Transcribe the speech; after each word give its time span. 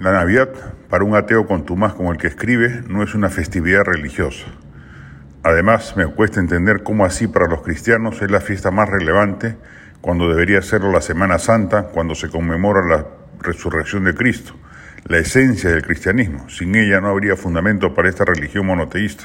La 0.00 0.12
Navidad, 0.12 0.48
para 0.88 1.04
un 1.04 1.14
ateo 1.14 1.46
contumaz 1.46 1.92
como 1.92 2.10
el 2.10 2.16
que 2.16 2.28
escribe, 2.28 2.82
no 2.88 3.02
es 3.02 3.14
una 3.14 3.28
festividad 3.28 3.82
religiosa. 3.84 4.46
Además, 5.42 5.94
me 5.94 6.06
cuesta 6.06 6.40
entender 6.40 6.82
cómo 6.82 7.04
así 7.04 7.28
para 7.28 7.48
los 7.48 7.60
cristianos 7.60 8.22
es 8.22 8.30
la 8.30 8.40
fiesta 8.40 8.70
más 8.70 8.88
relevante 8.88 9.58
cuando 10.00 10.26
debería 10.26 10.62
serlo 10.62 10.90
la 10.90 11.02
Semana 11.02 11.38
Santa, 11.38 11.88
cuando 11.88 12.14
se 12.14 12.30
conmemora 12.30 12.80
la 12.88 13.08
resurrección 13.42 14.04
de 14.04 14.14
Cristo, 14.14 14.54
la 15.04 15.18
esencia 15.18 15.68
del 15.68 15.82
cristianismo. 15.82 16.48
Sin 16.48 16.74
ella 16.76 17.02
no 17.02 17.08
habría 17.08 17.36
fundamento 17.36 17.92
para 17.92 18.08
esta 18.08 18.24
religión 18.24 18.64
monoteísta. 18.64 19.24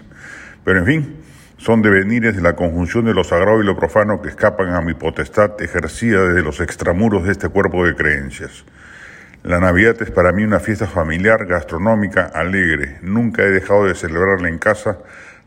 Pero 0.65 0.79
en 0.79 0.85
fin, 0.85 1.15
son 1.55 1.81
devenires 1.81 2.35
de 2.35 2.41
la 2.41 2.57
conjunción 2.57 3.05
de 3.05 3.13
lo 3.13 3.23
sagrado 3.23 3.61
y 3.61 3.65
lo 3.65 3.77
profano 3.77 4.21
que 4.21 4.27
escapan 4.27 4.73
a 4.73 4.81
mi 4.81 4.93
potestad 4.93 5.51
ejercida 5.61 6.21
desde 6.27 6.43
los 6.43 6.59
extramuros 6.59 7.23
de 7.23 7.31
este 7.31 7.47
cuerpo 7.47 7.85
de 7.85 7.95
creencias. 7.95 8.65
La 9.45 9.59
Navidad 9.59 9.95
es 10.01 10.09
para 10.09 10.31
mí 10.31 10.43
una 10.43 10.59
fiesta 10.59 10.87
familiar, 10.87 11.45
gastronómica, 11.45 12.31
alegre. 12.33 12.97
Nunca 13.03 13.43
he 13.43 13.51
dejado 13.51 13.85
de 13.85 13.93
celebrarla 13.93 14.49
en 14.49 14.57
casa, 14.57 14.97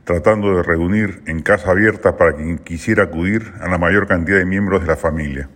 tratando 0.05 0.55
de 0.55 0.63
reunir 0.63 1.21
en 1.27 1.43
casa 1.43 1.73
abierta 1.73 2.17
para 2.17 2.37
quien 2.37 2.59
quisiera 2.59 3.03
acudir 3.03 3.53
a 3.61 3.69
la 3.69 3.77
mayor 3.77 4.07
cantidad 4.07 4.39
de 4.39 4.45
miembros 4.45 4.83
de 4.83 4.87
la 4.87 4.95
familia. 4.95 5.49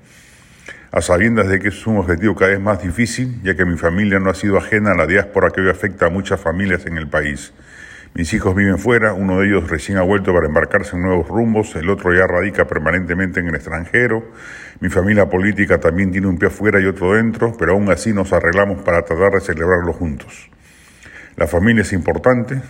A 0.91 1.01
sabiendas 1.01 1.47
de 1.47 1.61
que 1.61 1.69
es 1.69 1.87
un 1.87 1.99
objetivo 1.99 2.35
cada 2.35 2.51
vez 2.51 2.61
más 2.61 2.83
difícil, 2.83 3.41
ya 3.45 3.55
que 3.55 3.65
mi 3.65 3.79
familia 3.79 4.19
no 4.19 4.29
ha 4.29 4.35
sido 4.35 4.59
ajena 4.59 4.91
a 4.91 4.97
la 4.97 5.07
diáspora 5.07 5.51
que 5.51 5.61
hoy 5.61 5.71
afecta 5.71 6.07
a 6.07 6.11
muchas 6.11 6.41
familias 6.41 6.85
en 6.87 6.99
el 6.99 7.09
país. 7.09 7.53
Mis 8.15 8.35
hijos 8.35 8.55
viven 8.55 8.77
fuera, 8.77 9.15
uno 9.15 9.41
de 9.41 9.47
ellos 9.47 9.71
recién 9.71 9.97
ha 9.97 10.03
vuelto 10.03 10.35
para 10.35 10.47
embarcarse 10.47 10.97
en 10.97 11.03
nuevos 11.03 11.29
rumbos, 11.29 11.75
el 11.77 11.89
otro 11.89 12.13
ya 12.13 12.27
radica 12.27 12.67
permanentemente 12.67 13.41
en 13.41 13.49
el 13.49 13.55
extranjero. 13.55 14.23
Mi 14.81 14.91
familia 14.91 15.31
política 15.31 15.79
también 15.79 16.13
tiene 16.13 16.27
un 16.27 16.37
pie 16.37 16.49
afuera 16.49 16.79
y 16.79 16.85
otro 16.85 17.15
dentro, 17.15 17.57
pero 17.59 17.73
aún 17.73 17.91
así 17.91 18.13
nos 18.13 18.35
arreglamos 18.35 18.83
para 18.83 19.01
tratar 19.01 19.33
de 19.33 19.41
celebrarlo 19.41 19.95
juntos. 19.95 20.51
La 21.37 21.47
familia 21.47 21.81
es 21.81 21.95
importante, 21.95 22.61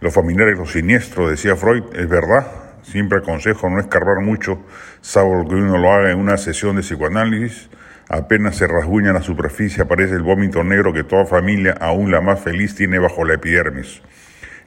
los 0.00 0.14
familiares 0.14 0.56
los 0.56 0.70
siniestros, 0.70 1.30
decía 1.30 1.56
Freud, 1.56 1.82
es 1.92 2.08
verdad. 2.08 2.46
Siempre 2.82 3.18
aconsejo 3.18 3.68
no 3.68 3.80
escarbar 3.80 4.20
mucho, 4.22 4.64
salvo 5.00 5.48
que 5.48 5.56
uno 5.56 5.78
lo 5.78 5.90
haga 5.90 6.12
en 6.12 6.20
una 6.20 6.36
sesión 6.36 6.76
de 6.76 6.82
psicoanálisis. 6.82 7.68
Apenas 8.08 8.54
se 8.54 8.68
rasguña 8.68 9.12
la 9.12 9.22
superficie 9.22 9.82
aparece 9.82 10.14
el 10.14 10.22
vómito 10.22 10.62
negro 10.62 10.92
que 10.92 11.02
toda 11.02 11.26
familia, 11.26 11.74
aún 11.80 12.12
la 12.12 12.20
más 12.20 12.38
feliz, 12.38 12.76
tiene 12.76 13.00
bajo 13.00 13.24
la 13.24 13.34
epidermis. 13.34 14.00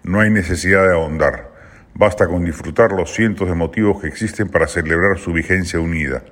No 0.04 0.22
hay 0.22 0.30
necesidad 0.30 0.88
de 0.88 0.94
ahondar, 0.94 1.52
basta 1.94 2.28
con 2.28 2.46
disfrutar 2.46 2.94
los 2.94 3.14
cientos 3.14 3.50
de 3.50 3.56
motivos 3.56 4.02
que 4.02 4.08
existen 4.08 4.48
para 4.48 4.68
celebrar 4.68 5.18
su 5.18 5.34
vigencia 5.34 5.80
unida. 5.80 6.24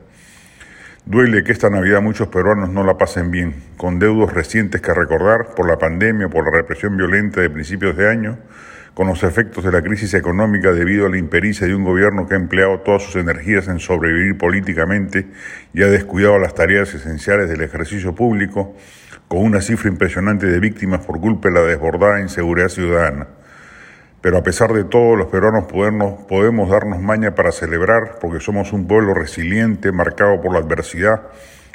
Duele 1.05 1.43
que 1.43 1.51
esta 1.51 1.69
Navidad 1.69 2.01
muchos 2.01 2.29
peruanos 2.29 2.69
no 2.69 2.83
la 2.85 2.97
pasen 2.97 3.29
bien, 3.29 3.55
con 3.75 3.99
deudos 3.99 4.33
recientes 4.33 4.81
que 4.81 4.93
recordar 4.93 5.53
por 5.55 5.67
la 5.67 5.77
pandemia, 5.77 6.29
por 6.29 6.45
la 6.45 6.57
represión 6.57 6.95
violenta 6.95 7.41
de 7.41 7.49
principios 7.49 7.97
de 7.97 8.09
año, 8.09 8.37
con 8.93 9.07
los 9.07 9.21
efectos 9.23 9.63
de 9.63 9.71
la 9.71 9.81
crisis 9.81 10.13
económica 10.13 10.71
debido 10.71 11.05
a 11.05 11.09
la 11.09 11.17
impericia 11.17 11.67
de 11.67 11.75
un 11.75 11.83
gobierno 11.83 12.25
que 12.25 12.33
ha 12.33 12.37
empleado 12.37 12.79
todas 12.79 13.03
sus 13.03 13.17
energías 13.17 13.67
en 13.67 13.79
sobrevivir 13.79 14.37
políticamente 14.37 15.27
y 15.73 15.83
ha 15.83 15.87
descuidado 15.87 16.39
las 16.39 16.55
tareas 16.55 16.93
esenciales 16.93 17.47
del 17.49 17.61
ejercicio 17.61 18.15
público, 18.15 18.75
con 19.27 19.43
una 19.43 19.61
cifra 19.61 19.89
impresionante 19.89 20.47
de 20.47 20.59
víctimas 20.59 21.05
por 21.05 21.19
culpa 21.19 21.49
de 21.49 21.55
la 21.55 21.61
desbordada 21.61 22.21
inseguridad 22.21 22.69
ciudadana. 22.69 23.27
Pero 24.21 24.37
a 24.39 24.43
pesar 24.43 24.73
de 24.73 24.83
todo, 24.83 25.15
los 25.15 25.27
peruanos 25.27 25.65
podemos, 25.65 26.69
darnos 26.69 26.99
maña 26.99 27.35
para 27.35 27.51
celebrar 27.51 28.17
porque 28.19 28.39
somos 28.39 28.73
un 28.73 28.87
pueblo 28.87 29.13
resiliente, 29.13 29.91
marcado 29.91 30.41
por 30.41 30.53
la 30.53 30.59
adversidad, 30.59 31.21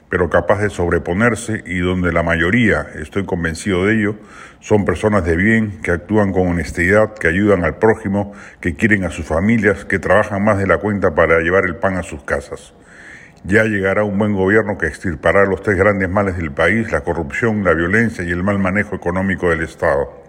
pero 0.08 0.28
capaz 0.28 0.60
de 0.60 0.69
sobreponerse 0.69 1.62
y 1.64 1.78
donde 1.78 2.12
la 2.12 2.25
mayoría, 2.25 2.88
estoy 2.97 3.25
convencido 3.25 3.86
de 3.86 3.94
ello, 3.94 4.16
son 4.60 4.84
personas 4.84 5.25
de 5.25 5.36
bien, 5.36 5.81
que 5.82 5.92
actúan 5.92 6.32
con 6.32 6.48
honestidad, 6.48 7.14
que 7.14 7.28
ayudan 7.28 7.64
al 7.64 7.76
prójimo, 7.78 8.32
que 8.60 8.75
quieren 8.75 9.04
a 9.04 9.10
sus 9.10 9.25
familias, 9.25 9.84
que 9.84 10.00
trabajan 10.00 10.44
más 10.44 10.58
de 10.58 10.66
la 10.66 10.78
cuenta 10.78 11.14
para 11.14 11.38
llevar 11.38 11.64
el 11.64 11.76
pan 11.76 11.97
a 11.97 12.02
sus 12.02 12.25
casas. 12.25 12.75
Ya 13.44 13.64
llegará 13.64 14.04
un 14.04 14.19
buen 14.19 14.34
gobierno 14.34 14.76
que 14.78 14.86
extirpará 14.86 15.47
los 15.47 15.62
tres 15.62 15.76
grandes 15.76 16.10
males 16.10 16.36
del 16.36 16.52
país, 16.52 16.92
la 16.92 17.00
corrupción, 17.00 17.64
la 17.64 17.72
violencia 17.72 18.25
y 18.25 18.31
el 18.31 18.42
mal 18.42 18.58
manejo 18.58 18.97
económico 18.97 19.48
del 19.48 19.62
Estado. 19.62 20.21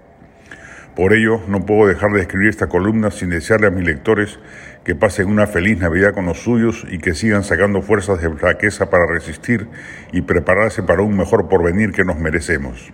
Por 0.95 1.13
ello, 1.13 1.41
no 1.47 1.65
puedo 1.65 1.87
dejar 1.87 2.11
de 2.11 2.21
escribir 2.21 2.49
esta 2.49 2.67
columna 2.67 3.09
sin 3.09 3.31
desearle 3.31 3.65
a 3.65 3.71
mis 3.71 3.83
lectores 3.83 4.37
que 4.83 4.93
pasen 4.93 5.27
una 5.27 5.47
feliz 5.47 5.79
Navidad 5.79 6.13
con 6.13 6.27
los 6.27 6.43
suyos 6.43 6.85
y 6.87 6.99
que 6.99 7.15
sigan 7.15 7.43
sacando 7.43 7.81
fuerzas 7.81 8.21
de 8.21 8.29
flaqueza 8.29 8.91
para 8.91 9.07
resistir 9.07 9.67
y 10.11 10.21
prepararse 10.21 10.83
para 10.83 11.01
un 11.01 11.17
mejor 11.17 11.49
porvenir 11.49 11.93
que 11.93 12.03
nos 12.03 12.19
merecemos. 12.19 12.91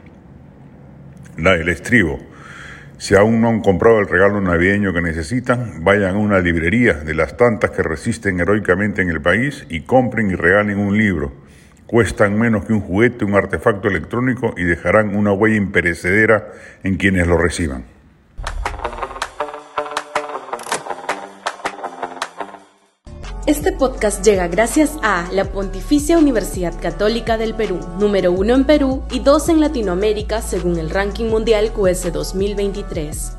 La 1.38 1.58
del 1.58 1.68
estribo. 1.68 2.20
Si 2.98 3.16
aún 3.16 3.42
no 3.42 3.50
han 3.50 3.62
comprado 3.62 4.00
el 4.00 4.08
regalo 4.08 4.40
navideño 4.40 4.94
que 4.94 5.02
necesitan, 5.02 5.84
vayan 5.84 6.16
a 6.16 6.20
una 6.20 6.40
librería 6.40 6.94
de 6.94 7.16
las 7.16 7.36
tantas 7.36 7.72
que 7.72 7.84
resisten 7.84 8.40
heroicamente 8.40 9.02
en 9.02 9.10
el 9.10 9.22
país 9.22 9.66
y 9.70 9.82
compren 9.82 10.32
y 10.32 10.36
regalen 10.36 10.80
un 10.80 10.98
libro. 10.98 11.34
Cuestan 11.90 12.38
menos 12.38 12.66
que 12.66 12.74
un 12.74 12.82
juguete, 12.82 13.26
un 13.26 13.34
artefacto 13.34 13.88
electrónico 13.88 14.54
y 14.56 14.64
dejarán 14.64 15.16
una 15.16 15.34
huella 15.34 15.56
imperecedera 15.56 16.50
en 16.84 16.98
quienes 16.98 17.26
lo 17.26 17.36
reciban. 17.36 17.84
Este 23.48 23.72
podcast 23.72 24.24
llega 24.24 24.48
gracias 24.48 25.00
a 25.02 25.28
la 25.32 25.46
Pontificia 25.46 26.20
Universidad 26.20 26.80
Católica 26.80 27.40
del 27.40 27.56
Perú, 27.56 27.80
número 28.00 28.32
uno 28.34 28.54
en 28.54 28.66
Perú 28.66 29.02
y 29.10 29.22
dos 29.22 29.50
en 29.50 29.60
Latinoamérica 29.60 30.44
según 30.44 30.78
el 30.78 30.92
ranking 30.92 31.26
mundial 31.26 31.72
QS 31.74 32.14
2023. 32.14 33.39